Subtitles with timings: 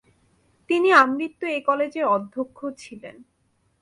[0.69, 3.15] তিনি আমৃত্যু এ কলেজের অধ্যক্ষ ছিলেন।